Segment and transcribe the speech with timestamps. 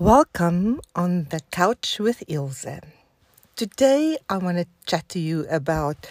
[0.00, 2.78] Welcome on the couch with Ilse.
[3.56, 6.06] Today I want to chat to you about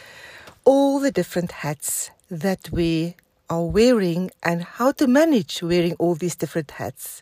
[0.66, 3.16] all the different hats that we
[3.50, 7.22] are wearing and how to manage wearing all these different hats.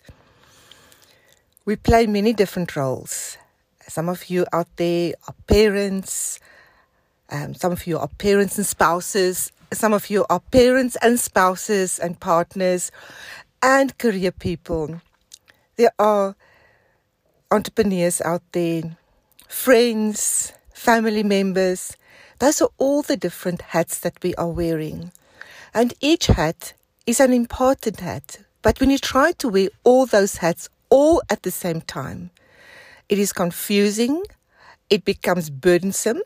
[1.66, 3.38] We play many different roles.
[3.88, 6.40] Some of you out there are parents,
[7.30, 12.00] um, some of you are parents and spouses, some of you are parents and spouses
[12.00, 12.92] and partners
[13.62, 15.00] and career people.
[15.76, 16.36] There are
[17.56, 18.98] entrepreneurs out there,
[19.48, 21.96] friends, family members.
[22.40, 25.14] Those are all the different hats that we are wearing.
[25.74, 26.74] And each hat
[27.08, 28.40] is an important hat.
[28.62, 32.30] But when you try to wear all those hats all at the same time,
[33.08, 34.24] it is confusing,
[34.90, 36.22] it becomes burdensome,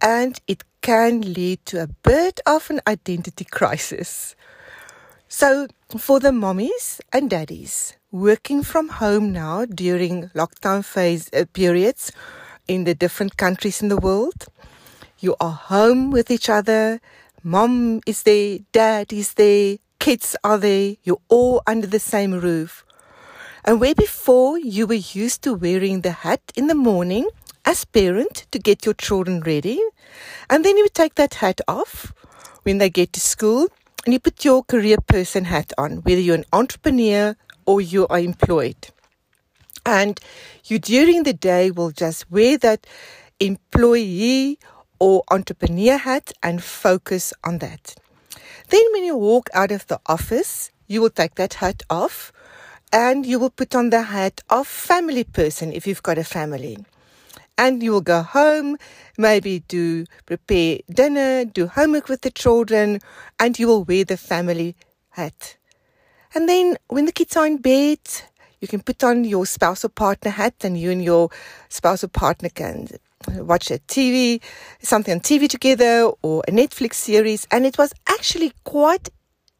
[0.00, 4.36] and it can lead to a bit of an identity crisis.
[5.28, 5.66] So,
[5.98, 12.12] for the mommies and daddies working from home now during lockdown phase uh, periods
[12.68, 14.46] in the different countries in the world,
[15.18, 17.00] you are home with each other.
[17.42, 20.94] Mom is there, dad is there, kids are there.
[21.02, 22.84] You're all under the same roof.
[23.64, 27.28] And where before you were used to wearing the hat in the morning
[27.64, 29.82] as parent to get your children ready,
[30.48, 32.12] and then you take that hat off
[32.62, 33.66] when they get to school
[34.06, 38.20] and you put your career person hat on, whether you're an entrepreneur or you are
[38.20, 38.76] employed.
[39.84, 40.20] And
[40.64, 42.86] you during the day will just wear that
[43.40, 44.60] employee
[45.00, 47.96] or entrepreneur hat and focus on that.
[48.68, 52.32] Then when you walk out of the office, you will take that hat off
[52.92, 56.78] and you will put on the hat of family person if you've got a family
[57.58, 58.76] and you will go home,
[59.16, 63.00] maybe do prepare dinner, do homework with the children,
[63.40, 64.76] and you will wear the family
[65.10, 65.56] hat.
[66.34, 67.98] And then when the kids are in bed,
[68.60, 71.30] you can put on your spouse or partner hat, and you and your
[71.68, 72.88] spouse or partner can
[73.28, 74.42] watch a TV,
[74.80, 77.46] something on TV together, or a Netflix series.
[77.50, 79.08] And it was actually quite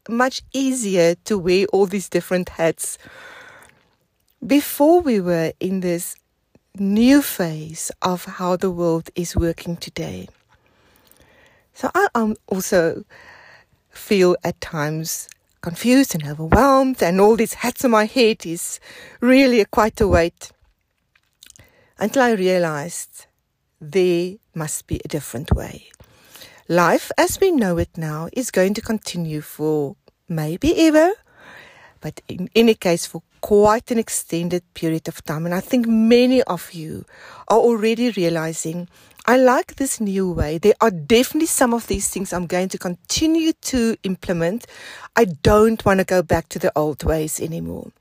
[0.09, 2.97] much easier to wear all these different hats
[4.45, 6.15] before we were in this
[6.79, 10.27] new phase of how the world is working today.
[11.73, 13.03] So I um, also
[13.89, 15.29] feel at times
[15.61, 18.79] confused and overwhelmed, and all these hats on my head is
[19.19, 20.51] really quite a weight.
[21.99, 23.25] Until I realized
[23.81, 25.89] there must be a different way.
[26.67, 29.95] Life as we know it now is going to continue for
[30.27, 31.11] maybe ever,
[32.01, 35.45] but in any case for quite an extended period of time.
[35.45, 37.05] And I think many of you
[37.47, 38.87] are already realizing
[39.29, 40.57] I like this new way.
[40.57, 44.65] There are definitely some of these things I'm going to continue to implement.
[45.17, 47.91] I don't want to go back to the old ways anymore.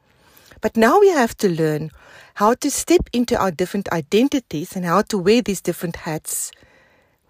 [0.60, 1.90] But now we have to learn
[2.34, 6.52] how to step into our different identities and how to wear these different hats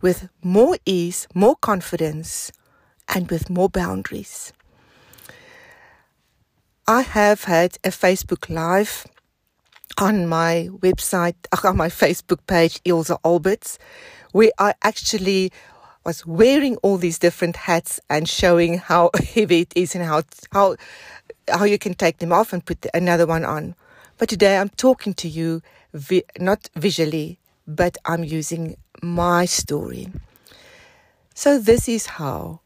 [0.03, 2.53] with more ease, more confidence,
[3.09, 4.53] and with more boundaries.
[6.89, 9.09] I have had a Facebook Live
[9.99, 13.77] on my website, on my Facebook page, Ilse Alberts,
[14.31, 15.51] where I actually
[16.05, 20.77] was wearing all these different hats and showing how heavy it is and how how
[21.49, 23.75] how you can take them off and put another one on.
[24.17, 30.07] But today I'm talking to you vi- not visually, but I'm using my story.
[31.35, 32.61] So this is how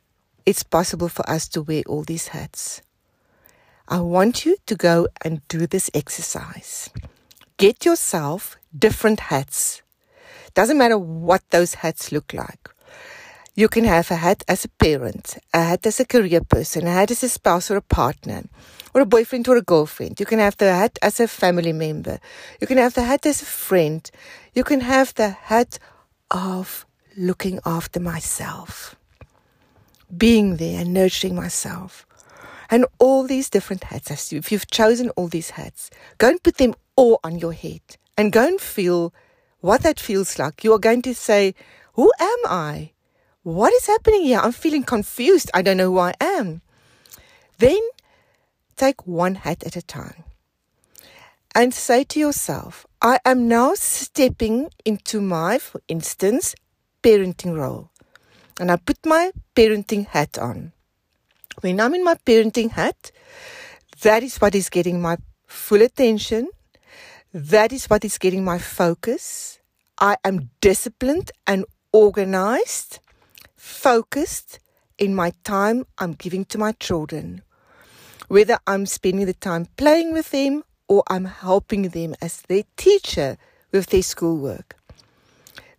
[0.44, 2.82] it's possible for us to wear all these hats.
[3.92, 6.90] I want you to go and do this exercise.
[7.56, 9.82] Get yourself different hats.
[10.54, 12.70] Doesn't matter what those hats look like.
[13.56, 16.92] You can have a hat as a parent, a hat as a career person, a
[16.92, 18.44] hat as a spouse or a partner,
[18.94, 20.20] or a boyfriend or a girlfriend.
[20.20, 22.20] You can have the hat as a family member.
[22.60, 24.08] You can have the hat as a friend.
[24.54, 25.80] You can have the hat
[26.30, 26.86] of
[27.16, 28.94] looking after myself,
[30.16, 32.06] being there and nurturing myself
[32.70, 34.32] and all these different hats.
[34.32, 37.82] If you've chosen all these hats, go and put them all on your head
[38.16, 39.12] and go and feel
[39.60, 40.64] what that feels like.
[40.64, 41.54] You are going to say,
[41.94, 42.92] Who am I?
[43.42, 44.38] What is happening here?
[44.38, 45.50] I'm feeling confused.
[45.52, 46.62] I don't know who I am.
[47.58, 47.80] Then
[48.76, 50.24] take one hat at a time
[51.54, 56.54] and say to yourself, I am now stepping into my, for instance,
[57.02, 57.90] parenting role.
[58.58, 60.72] And I put my parenting hat on.
[61.60, 63.12] When I'm in my parenting hat,
[64.02, 66.48] that is what is getting my full attention.
[67.34, 69.58] That is what is getting my focus.
[69.98, 73.00] I am disciplined and organized,
[73.56, 74.58] focused
[74.96, 77.42] in my time I'm giving to my children.
[78.28, 83.36] Whether I'm spending the time playing with them or I'm helping them as their teacher
[83.70, 84.76] with their schoolwork.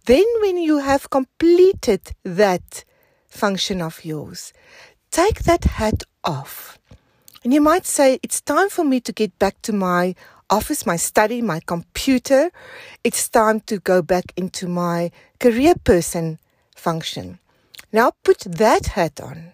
[0.05, 2.83] Then, when you have completed that
[3.27, 4.51] function of yours,
[5.11, 6.79] take that hat off.
[7.43, 10.15] And you might say, It's time for me to get back to my
[10.49, 12.51] office, my study, my computer.
[13.03, 16.39] It's time to go back into my career person
[16.75, 17.39] function.
[17.91, 19.53] Now put that hat on.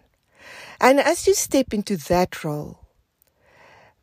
[0.80, 2.80] And as you step into that role,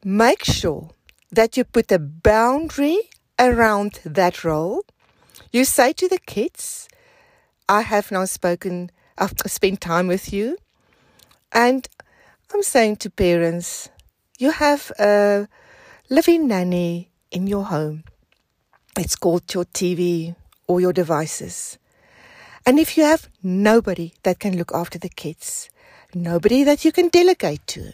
[0.04, 0.90] make sure
[1.30, 2.98] that you put a boundary
[3.38, 4.84] around that role
[5.54, 6.88] you say to the kids,
[7.68, 10.56] I have now spoken, I've spent time with you.
[11.54, 11.88] And
[12.52, 13.88] I'm saying to parents,
[14.38, 15.48] you have a
[16.10, 18.02] living nanny in your home.
[18.98, 20.34] It's called your TV
[20.66, 21.78] or your devices.
[22.66, 25.70] And if you have nobody that can look after the kids,
[26.12, 27.92] nobody that you can delegate to,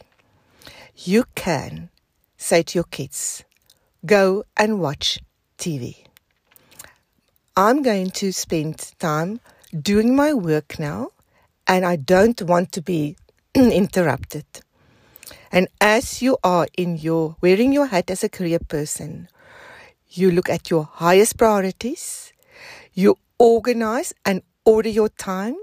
[0.97, 1.91] you can
[2.39, 3.45] say to your kids,
[4.07, 5.19] go and watch
[5.59, 6.07] TV.
[7.57, 9.41] I'm going to spend time
[9.79, 11.11] doing my work now
[11.67, 13.17] and I don't want to be
[13.55, 14.45] interrupted.
[15.53, 19.29] And as you are in your wearing your hat as a career person,
[20.09, 22.33] you look at your highest priorities,
[22.93, 25.57] you organize and order your time.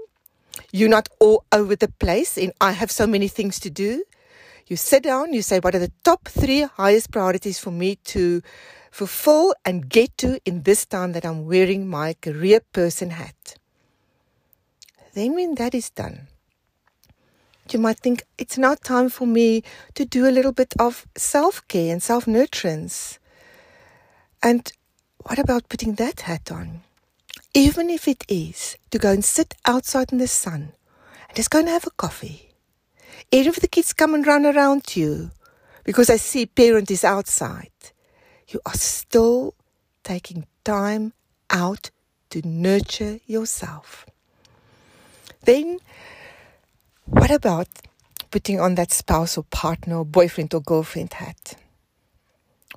[0.72, 4.04] You're not all over the place and I have so many things to do.
[4.66, 8.42] You sit down, you say, What are the top three highest priorities for me to
[8.90, 13.56] fulfill and get to in this time that I'm wearing my career person hat.
[15.14, 16.28] Then, when that is done,
[17.72, 19.62] you might think it's now time for me
[19.94, 23.18] to do a little bit of self care and self nurturance.
[24.42, 24.70] And
[25.22, 26.82] what about putting that hat on?
[27.54, 30.72] Even if it is to go and sit outside in the sun
[31.28, 32.50] and just go and have a coffee.
[33.32, 35.30] Even if the kids come and run around you
[35.84, 37.70] because I see parent is outside
[38.48, 39.54] you are still
[40.02, 41.12] taking time
[41.50, 41.90] out
[42.30, 44.06] to nurture yourself.
[45.42, 45.78] Then,
[47.10, 47.68] what about
[48.30, 51.54] putting on that spouse or partner boyfriend or girlfriend hat?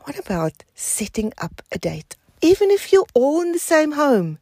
[0.04, 2.16] What about setting up a date?
[2.42, 4.40] Even if you're all in the same home,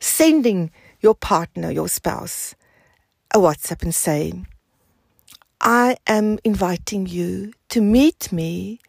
[0.00, 0.70] sending
[1.00, 2.54] your partner, your spouse,
[3.34, 4.46] a WhatsApp and saying,
[5.60, 8.80] I am inviting you to meet me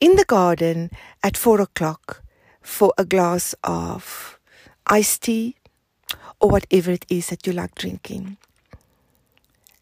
[0.00, 0.90] in the garden
[1.22, 2.22] at four o'clock
[2.60, 4.38] for a glass of
[4.86, 5.56] iced tea
[6.40, 8.36] or whatever it is that you like drinking.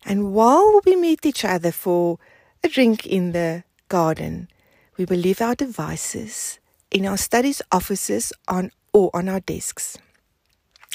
[0.09, 2.19] And while we meet each other for
[2.65, 4.49] a drink in the garden,
[4.97, 6.59] we will leave our devices
[6.91, 9.99] in our studies offices on or on our desks.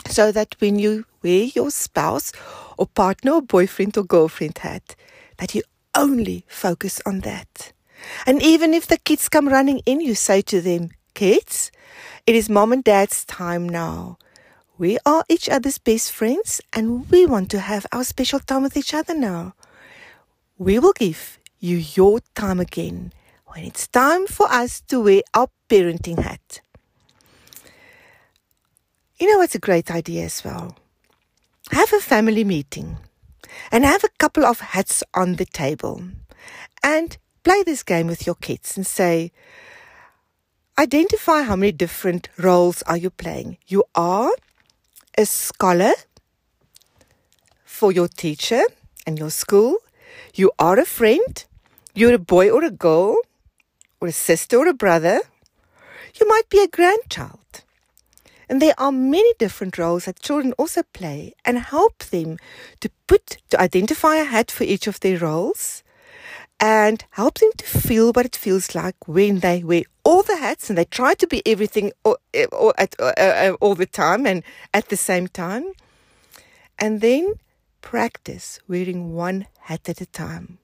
[0.09, 2.31] So that when you wear your spouse
[2.75, 4.95] or partner or boyfriend or girlfriend hat,
[5.37, 5.61] that you
[5.93, 7.71] only focus on that.
[8.25, 11.71] And even if the kids come running in, you say to them, Kids,
[12.25, 14.17] it is mom and dad's time now.
[14.83, 18.75] We are each other's best friends and we want to have our special time with
[18.75, 19.53] each other now.
[20.57, 23.13] We will give you your time again
[23.45, 26.59] when it's time for us to wear our parenting hat.
[29.17, 30.75] You know what's a great idea as well?
[31.71, 32.97] Have a family meeting
[33.71, 36.03] and have a couple of hats on the table
[36.83, 39.31] and play this game with your kids and say,
[40.77, 43.59] identify how many different roles are you playing.
[43.65, 44.33] You are
[45.17, 45.93] a scholar
[47.63, 48.63] for your teacher
[49.05, 49.77] and your school.
[50.33, 51.45] You are a friend.
[51.93, 53.17] You're a boy or a girl
[54.01, 55.19] or a sister or a brother.
[56.19, 57.39] You might be a grandchild.
[58.49, 62.37] And there are many different roles that children also play and help them
[62.81, 65.82] to put, to identify a hat for each of their roles
[66.63, 70.69] and help them to feel what it feels like when they wear all the hats
[70.69, 72.15] and they try to be everything all,
[72.53, 74.43] all, at, uh, all the time and
[74.73, 75.65] at the same time.
[76.79, 77.33] And then
[77.81, 80.57] practice wearing one hat at a time.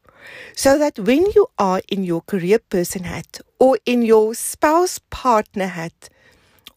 [0.56, 5.68] So that when you are in your career person hat or in your spouse partner
[5.68, 6.08] hat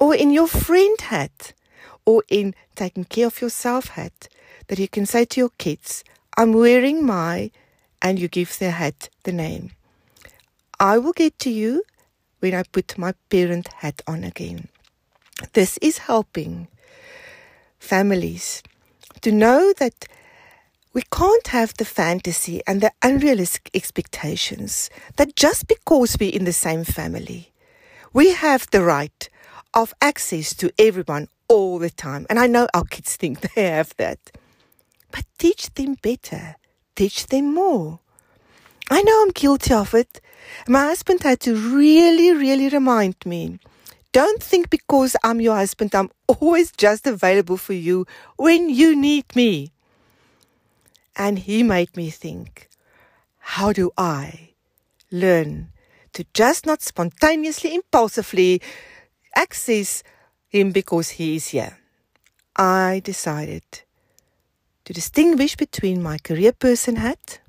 [0.00, 1.52] or in your friend hat
[2.04, 4.28] or in taking care of yourself hat,
[4.66, 6.02] that you can say to your kids,
[6.36, 7.52] I'm wearing my
[8.02, 9.70] and you give the hat the name.
[10.78, 11.84] I will get to you
[12.40, 14.68] when I put my parent hat on again.
[15.52, 16.66] This is helping
[17.78, 18.62] families
[19.20, 20.08] to know that
[20.92, 26.52] we can't have the fantasy and the unrealistic expectations that just because we're in the
[26.52, 27.52] same family,
[28.12, 29.28] we have the right
[29.72, 32.26] of access to everyone all the time.
[32.28, 34.18] And I know our kids think they have that.
[35.10, 36.56] But teach them better
[36.94, 38.00] teach them more.
[38.90, 40.20] I know I'm guilty of it.
[40.68, 43.58] My husband had to really, really remind me.
[44.12, 48.06] Don't think because I'm your husband, I'm always just available for you
[48.36, 49.72] when you need me.
[51.16, 52.68] And he made me think,
[53.38, 54.50] how do I
[55.10, 55.68] learn
[56.12, 58.60] to just not spontaneously, impulsively
[59.34, 60.02] access
[60.48, 61.78] him because he is here?
[62.54, 63.64] I decided
[64.92, 67.40] to distinguish between my career person hat,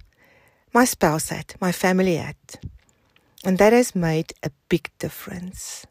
[0.73, 2.59] my spouse hat, my family hat.
[3.43, 5.85] And that has made a big difference.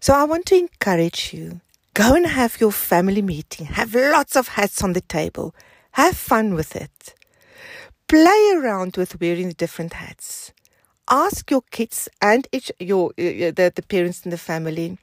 [0.00, 1.60] So I want to encourage you
[1.94, 5.54] go and have your family meeting, have lots of hats on the table,
[5.92, 7.14] have fun with it.
[8.08, 10.52] Play around with wearing the different hats.
[11.08, 14.98] Ask your kids and each, your uh, the, the parents in the family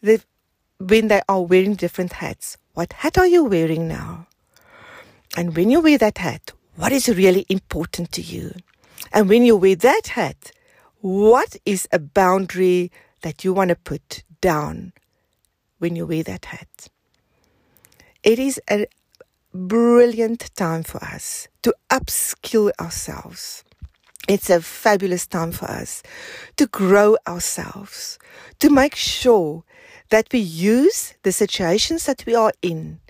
[0.00, 0.22] the,
[0.78, 2.58] when they are wearing different hats.
[2.74, 4.26] What hat are you wearing now?
[5.36, 8.54] And when you wear that hat, what is really important to you?
[9.12, 10.52] And when you wear that hat,
[11.00, 14.92] what is a boundary that you want to put down
[15.78, 16.88] when you wear that hat?
[18.22, 18.86] It is a
[19.52, 23.64] brilliant time for us to upskill ourselves.
[24.28, 26.02] It's a fabulous time for us
[26.56, 28.18] to grow ourselves,
[28.60, 29.64] to make sure
[30.12, 33.00] that we use the situations that we are in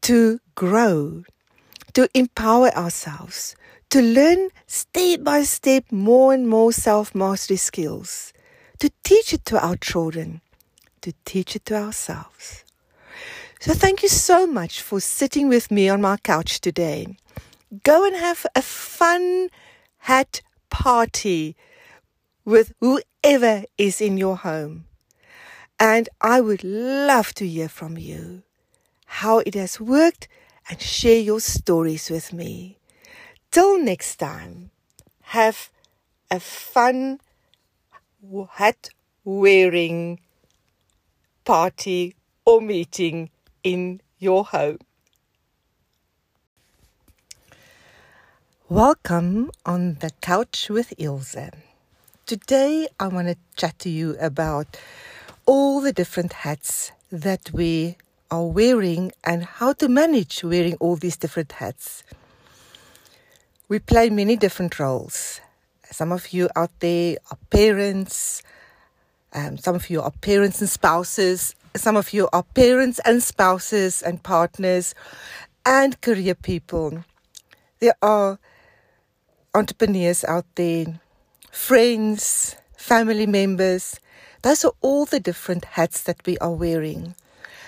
[0.00, 1.24] to grow,
[1.92, 3.56] to empower ourselves,
[3.90, 8.32] to learn step by step more and more self mastery skills,
[8.78, 10.40] to teach it to our children,
[11.00, 12.64] to teach it to ourselves.
[13.58, 17.08] So, thank you so much for sitting with me on my couch today.
[17.82, 19.48] Go and have a fun
[19.98, 21.56] hat party
[22.44, 24.84] with whoever is in your home.
[25.82, 28.42] And I would love to hear from you
[29.06, 30.28] how it has worked
[30.68, 32.76] and share your stories with me.
[33.50, 34.70] Till next time,
[35.22, 35.70] have
[36.30, 37.18] a fun
[38.50, 38.90] hat
[39.24, 40.20] wearing
[41.46, 43.30] party or meeting
[43.64, 44.80] in your home.
[48.68, 51.50] Welcome on the couch with Ilse.
[52.26, 54.76] Today I want to chat to you about
[55.50, 57.96] all the different hats that we
[58.30, 62.04] are wearing and how to manage wearing all these different hats.
[63.66, 65.40] We play many different roles.
[65.90, 68.44] Some of you out there are parents,
[69.32, 74.02] um, some of you are parents and spouses, some of you are parents and spouses
[74.02, 74.94] and partners
[75.66, 77.02] and career people.
[77.80, 78.38] There are
[79.52, 81.00] entrepreneurs out there,
[81.50, 83.98] friends, family members,
[84.42, 87.14] those are all the different hats that we are wearing.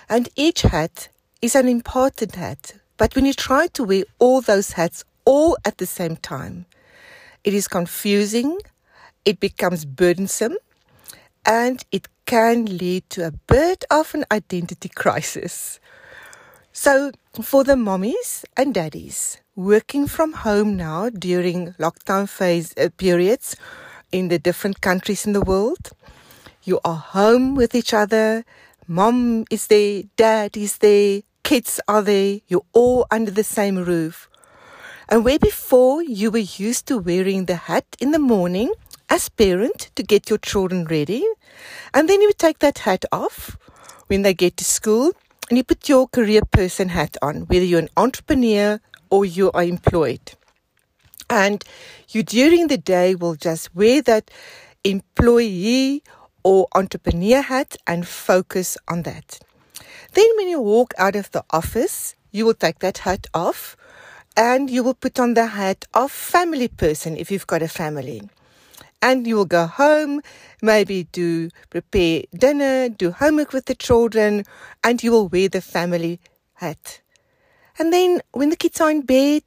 [0.08, 1.08] And each hat
[1.40, 2.74] is an important hat.
[2.96, 6.66] But when you try to wear all those hats all at the same time,
[7.44, 8.58] it is confusing,
[9.24, 10.56] it becomes burdensome,
[11.44, 15.80] and it can lead to a bit of an identity crisis.
[16.72, 17.12] So,
[17.42, 23.56] for the mommies and daddies working from home now during lockdown phase uh, periods
[24.10, 25.90] in the different countries in the world,
[26.64, 28.44] you are home with each other.
[28.86, 32.40] Mom is there, dad is there, kids are there.
[32.46, 34.28] You're all under the same roof.
[35.08, 38.72] And where before you were used to wearing the hat in the morning
[39.10, 41.24] as parent to get your children ready,
[41.92, 43.56] and then you would take that hat off
[44.06, 45.12] when they get to school
[45.48, 49.64] and you put your career person hat on, whether you're an entrepreneur or you are
[49.64, 50.32] employed.
[51.28, 51.64] And
[52.08, 54.30] you during the day will just wear that
[54.84, 56.02] employee
[56.42, 59.40] or entrepreneur hat and focus on that.
[60.12, 63.76] Then, when you walk out of the office, you will take that hat off
[64.36, 68.22] and you will put on the hat of family person if you've got a family.
[69.00, 70.20] And you will go home,
[70.62, 74.44] maybe do prepare dinner, do homework with the children,
[74.84, 76.20] and you will wear the family
[76.54, 77.00] hat.
[77.78, 79.44] And then when the kids are in bed,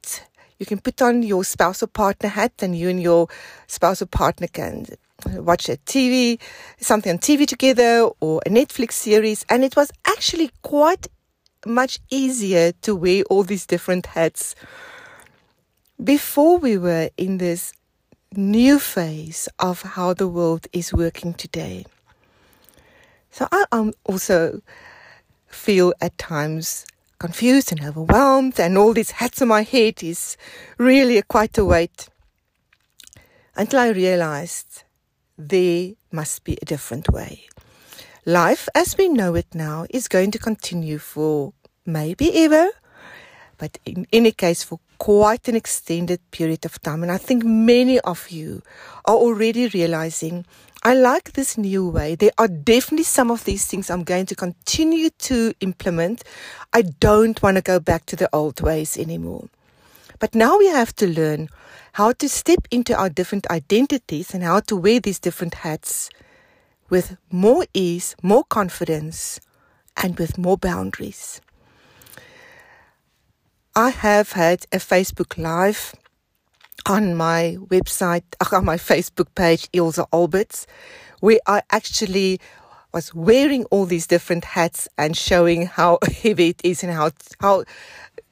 [0.58, 3.28] you can put on your spouse or partner hat and you and your
[3.66, 4.86] spouse or partner can
[5.26, 6.38] watch a TV,
[6.78, 9.44] something on TV together or a Netflix series.
[9.48, 11.08] And it was actually quite
[11.64, 14.54] much easier to wear all these different hats
[16.02, 17.72] before we were in this
[18.34, 21.84] new phase of how the world is working today.
[23.30, 24.60] So I um, also
[25.46, 26.86] feel at times
[27.18, 30.36] confused and overwhelmed, and all these hats on my head is
[30.78, 32.08] really quite a weight.
[33.54, 34.84] Until I realized
[35.38, 37.48] there must be a different way.
[38.24, 41.52] Life as we know it now is going to continue for
[41.84, 42.70] maybe ever,
[43.58, 47.02] but in any case, for quite an extended period of time.
[47.02, 48.62] And I think many of you
[49.04, 50.44] are already realizing
[50.82, 52.14] I like this new way.
[52.14, 56.22] There are definitely some of these things I'm going to continue to implement.
[56.72, 59.48] I don't want to go back to the old ways anymore.
[60.18, 61.48] But now we have to learn
[61.94, 66.08] how to step into our different identities and how to wear these different hats
[66.88, 69.40] with more ease, more confidence,
[69.96, 71.40] and with more boundaries.
[73.78, 75.94] I have had a Facebook Live
[76.86, 80.66] on my website, on my Facebook page, Ilse Alberts,
[81.20, 82.40] where I actually
[82.94, 87.64] was wearing all these different hats and showing how heavy it is and how how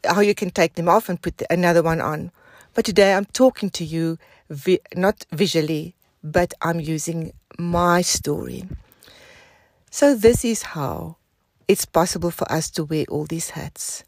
[0.06, 2.30] how you can take them off and put another one on.
[2.72, 4.16] But today I'm talking to you
[4.48, 8.64] vi- not visually, but I'm using my story.
[9.90, 11.18] So this is how
[11.68, 14.04] it's possible for us to wear all these hats.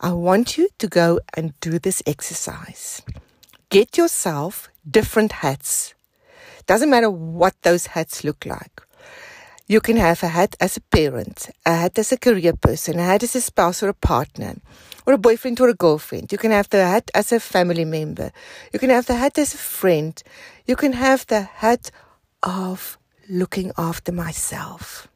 [0.00, 3.02] I want you to go and do this exercise.
[3.70, 5.94] Get yourself different hats.
[6.66, 8.82] Doesn't matter what those hats look like.
[9.66, 13.04] You can have a hat as a parent, a hat as a career person, a
[13.04, 14.56] hat as a spouse or a partner,
[15.06, 16.32] or a boyfriend or a girlfriend.
[16.32, 18.30] You can have the hat as a family member.
[18.72, 20.22] You can have the hat as a friend.
[20.66, 21.90] You can have the hat
[22.42, 22.98] of
[23.28, 25.08] looking after myself,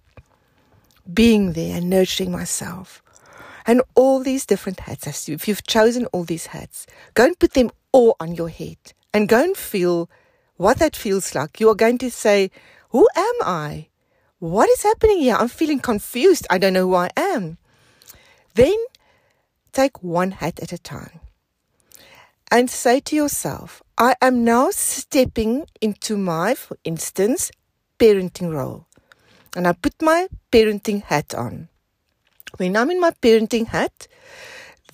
[1.12, 3.02] being there and nurturing myself.
[3.68, 7.70] And all these different hats, if you've chosen all these hats, go and put them
[7.92, 8.78] all on your head
[9.12, 10.08] and go and feel
[10.56, 11.60] what that feels like.
[11.60, 12.50] You are going to say,
[12.88, 13.88] Who am I?
[14.38, 15.36] What is happening here?
[15.38, 16.46] I'm feeling confused.
[16.48, 17.58] I don't know who I am.
[18.54, 18.78] Then
[19.72, 21.20] take one hat at a time
[22.50, 27.50] and say to yourself, I am now stepping into my, for instance,
[27.98, 28.86] parenting role.
[29.54, 31.68] And I put my parenting hat on.
[32.56, 34.08] When I'm in my parenting hat,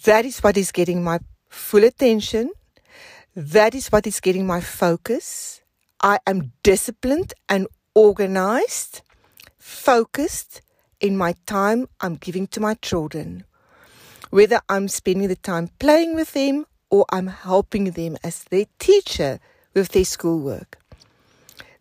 [0.04, 2.50] that is what is getting my full attention.
[3.36, 5.62] That is what is getting my focus.
[6.02, 9.02] I am disciplined and organized,
[9.58, 10.60] focused
[11.00, 13.44] in my time I'm giving to my children.
[14.30, 19.38] Whether I'm spending the time playing with them or I'm helping them as their teacher
[19.74, 20.78] with their schoolwork.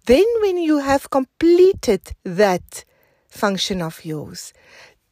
[0.06, 2.84] Then, when you have completed that
[3.28, 4.54] function of yours,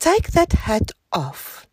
[0.02, 1.68] take that hat off.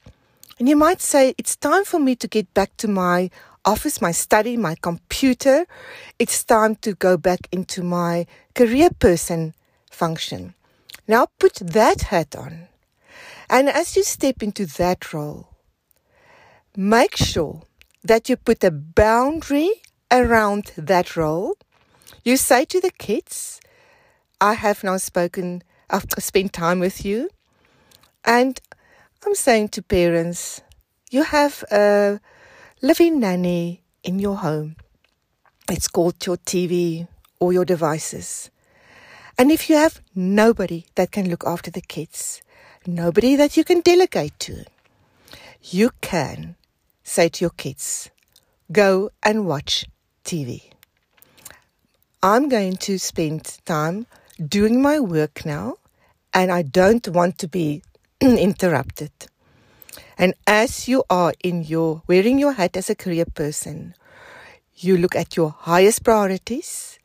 [0.59, 3.31] And you might say, it's time for me to get back to my
[3.65, 5.67] office, my study, my computer.
[6.19, 9.55] It's time to go back into my career person
[9.91, 10.55] function.
[11.09, 12.69] Now put that hat on.
[13.49, 15.49] And as you step into that role,
[16.77, 17.63] make sure
[18.05, 19.71] that you put a boundary
[20.11, 21.57] around that role.
[22.25, 23.59] You say to the kids,
[24.39, 27.31] I have now spoken, I've spent time with you.
[28.25, 28.61] And
[29.25, 30.61] I'm saying to parents,
[31.11, 32.21] you have a
[32.83, 34.77] living nanny in your home.
[35.71, 37.09] It's called your TV
[37.41, 38.51] or your devices.
[39.37, 42.43] And if you have nobody that can look after the kids,
[42.87, 44.65] nobody that you can delegate to,
[45.63, 46.57] you can
[47.03, 48.11] say to your kids,
[48.73, 49.85] go and watch
[50.25, 50.63] TV.
[52.23, 54.07] I'm going to spend time
[54.45, 55.77] doing my work now,
[56.35, 57.83] and I don't want to be
[58.21, 59.13] interrupted.
[60.17, 63.95] And as you are in your wearing your hat as a career person,
[64.75, 66.99] you look at your highest priorities,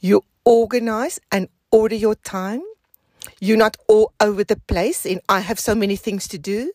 [0.00, 2.62] you organize and order your time.
[3.40, 6.72] You're not all over the place and I have so many things to do.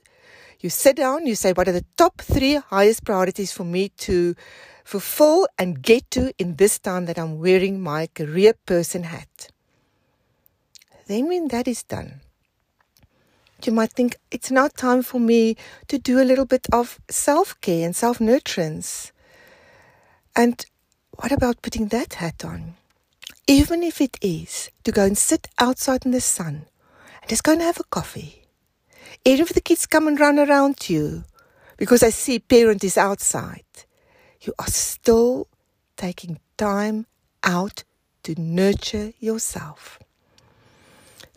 [0.62, 4.34] You sit down, you say, what are the top three highest priorities for me to
[4.86, 9.50] fulfill and get to in this time that I'm wearing my career person hat?
[11.08, 12.22] Then, when that is done,
[13.66, 15.56] you might think it's now time for me
[15.88, 19.12] to do a little bit of self care and self nurturance.
[20.36, 20.66] And
[21.18, 22.76] what about putting that hat on?
[23.48, 26.66] Even if it is to go and sit outside in the sun
[27.22, 28.44] and just go and have a coffee.
[29.26, 31.24] Even if the kids come and run around you
[31.78, 33.66] because I see parent is outside,
[34.42, 35.48] you are still
[35.98, 37.06] taking time
[37.44, 37.84] out
[38.24, 40.00] to nurture yourself.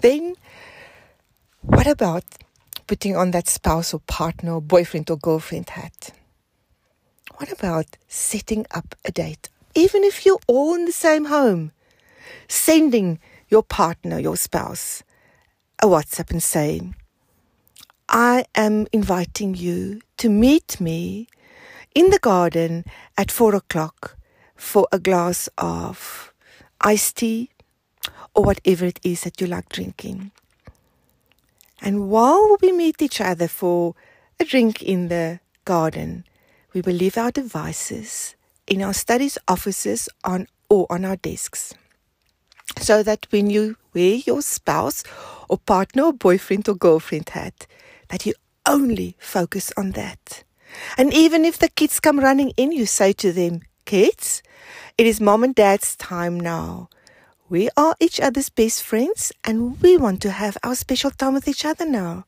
[0.00, 0.36] Then
[1.66, 2.24] what about
[2.86, 6.10] putting on that spouse or partner or boyfriend or girlfriend hat?
[7.36, 9.48] What about setting up a date?
[9.74, 11.72] Even if you're all in the same home,
[12.48, 15.02] sending your partner, your spouse,
[15.82, 16.94] a WhatsApp and saying,
[18.08, 21.26] I am inviting you to meet me
[21.94, 22.84] in the garden
[23.18, 24.16] at four o'clock
[24.54, 26.32] for a glass of
[26.80, 27.50] iced tea
[28.34, 30.30] or whatever it is that you like drinking.
[31.80, 33.94] And while we meet each other for
[34.40, 36.24] a drink in the garden,
[36.72, 38.34] we will leave our devices
[38.66, 41.74] in our studies offices on or on our desks.
[42.78, 45.04] So that when you wear your spouse
[45.48, 47.66] or partner or boyfriend or girlfriend hat,
[48.08, 48.34] that you
[48.66, 50.44] only focus on that.
[50.98, 54.42] And even if the kids come running in, you say to them, Kids,
[54.98, 56.88] it is mom and dad's time now.
[57.48, 61.46] We are each other's best friends and we want to have our special time with
[61.46, 62.24] each other now.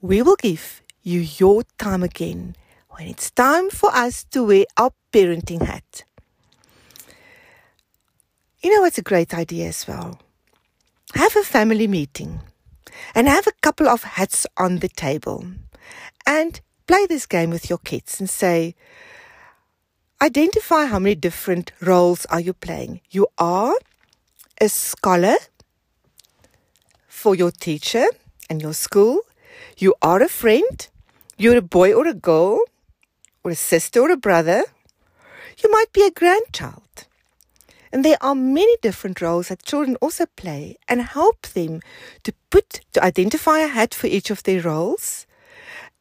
[0.00, 2.56] We will give you your time again
[2.88, 6.02] when it's time for us to wear our parenting hat.
[8.60, 10.18] You know what's a great idea as well?
[11.14, 12.40] Have a family meeting
[13.14, 15.46] and have a couple of hats on the table
[16.26, 18.74] and play this game with your kids and say,
[20.20, 23.00] identify how many different roles are you playing.
[23.10, 23.76] You are
[24.60, 25.36] a scholar
[27.06, 28.06] for your teacher
[28.50, 29.20] and your school.
[29.76, 30.88] You are a friend.
[31.36, 32.60] You're a boy or a girl
[33.44, 34.64] or a sister or a brother.
[35.62, 37.06] You might be a grandchild.
[37.92, 41.80] And there are many different roles that children also play and help them
[42.24, 45.26] to put, to identify a hat for each of their roles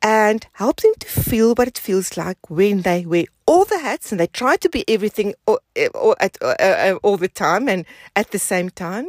[0.02, 4.12] and help them to feel what it feels like when they wear all the hats
[4.12, 5.60] and they try to be everything all,
[5.96, 9.08] all, at, uh, all the time and at the same time.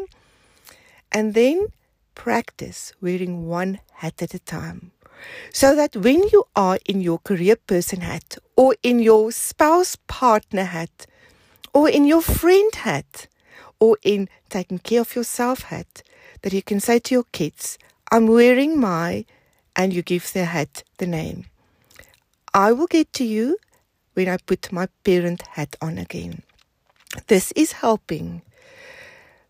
[1.13, 1.69] And then
[2.15, 4.93] practice wearing one hat at a time.
[5.53, 10.65] So that when you are in your career person hat or in your spouse partner
[10.65, 11.07] hat
[11.75, 13.27] or in your friend hat
[13.81, 16.03] or in taking care of yourself hat,
[16.43, 17.79] that you can say to your kids,
[18.13, 19.25] I'm wearing my,
[19.79, 21.47] and you give their hat the name.
[22.53, 23.57] I will get to you
[24.15, 26.43] when I put my parent hat on again.
[27.29, 28.43] This is helping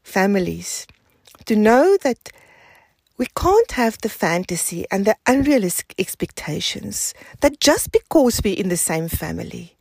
[0.03, 0.87] families
[1.47, 2.31] to know that
[3.17, 8.77] we can't have the fantasy and the unrealistic expectations that just because we're in the
[8.77, 9.75] same family,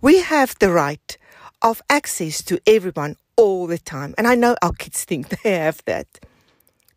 [0.00, 1.16] we have the right
[1.60, 4.14] of access to everyone all the time.
[4.18, 6.06] And I know our kids think they have that.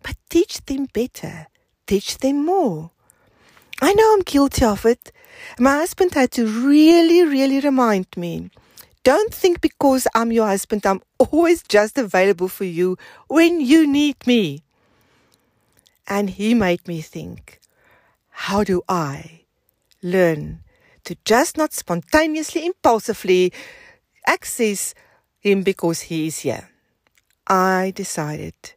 [0.01, 1.47] But teach them better,
[1.87, 2.91] teach them more.
[3.81, 5.11] I know I'm guilty of it.
[5.59, 8.49] My husband had to really, really remind me.
[9.03, 14.25] Don't think because I'm your husband, I'm always just available for you when you need
[14.25, 14.63] me.
[16.07, 17.59] And he made me think,
[18.29, 19.41] how do I
[20.01, 20.59] learn
[21.03, 23.53] to just not spontaneously, impulsively
[24.25, 24.93] access
[25.39, 26.69] him because he is here?
[27.47, 28.74] I decided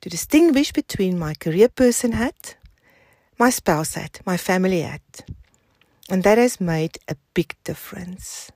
[0.00, 2.56] to distinguish between my career person hat,
[3.38, 5.24] my spouse hat, my family hat.
[6.08, 8.50] And that has made a big difference.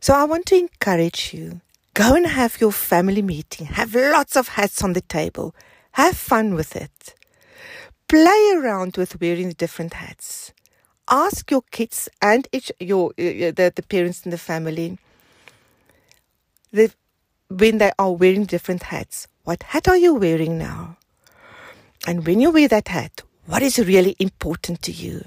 [0.00, 1.60] So I want to encourage you
[1.94, 5.54] go and have your family meeting, have lots of hats on the table
[5.94, 7.14] have fun with it.
[8.08, 10.52] Play around with wearing the different hats.
[11.08, 14.98] Ask your kids and each, your uh, the, the parents in the family
[16.72, 16.92] the,
[17.48, 19.28] when they are wearing different hats.
[19.44, 20.96] What hat are you wearing now?
[22.06, 25.22] And when you wear that hat, what is really important to you?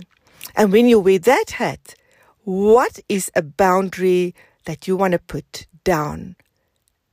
[0.56, 1.96] And when you wear that hat,
[2.44, 6.36] what is a boundary that you want to put down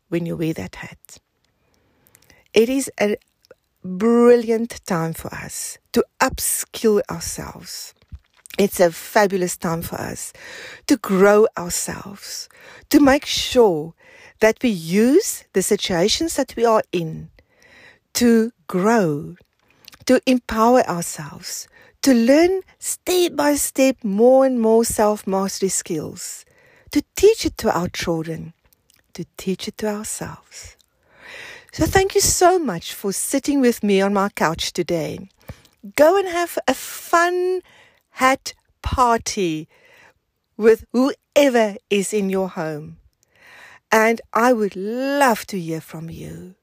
[0.09, 1.19] when you wear that hat?
[2.53, 3.17] It is a,
[3.85, 7.95] brilliant time for us to upskill ourselves.
[8.59, 10.33] It's a fabulous time for us
[10.87, 12.49] to grow ourselves,
[12.89, 13.95] to make sure
[14.45, 17.31] that we use the situations that we are in
[18.13, 19.37] to grow,
[20.05, 21.67] to empower ourselves,
[22.03, 26.45] to learn step by step more and more self mastery skills,
[26.91, 28.53] to teach it to our children,
[29.15, 30.77] to teach it to ourselves.
[31.73, 35.27] So thank you so much for sitting with me on my couch today.
[35.97, 37.63] Go and have a fun
[38.11, 38.53] hat
[38.83, 39.69] party
[40.59, 42.99] with whoever is in your home.
[43.95, 46.57] And I would love to hear from you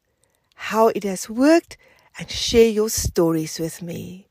[0.54, 1.78] how it has worked
[2.20, 4.28] and share your stories with me.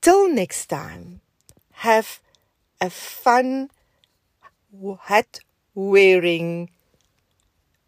[0.00, 1.20] Till next time,
[1.72, 2.22] have
[2.80, 3.68] a fun
[5.00, 5.40] hat
[5.74, 6.70] wearing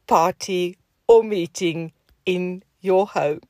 [0.07, 0.77] party
[1.09, 1.95] or meeting
[2.27, 3.41] in your home.